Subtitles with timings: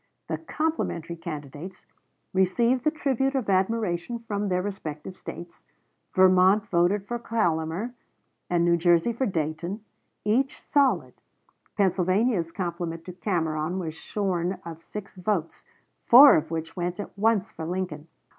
[0.29, 1.85] The "complimentary" candidates
[2.33, 5.63] received the tribute of admiration from their respective States.
[6.15, 7.93] Vermont voted for Collamer,
[8.49, 9.81] and New Jersey for Dayton,
[10.25, 11.13] each solid.
[11.77, 15.65] Pennsylvania's compliment to Cameron was shorn of six votes,
[16.07, 18.07] four of which went at once for Lincoln.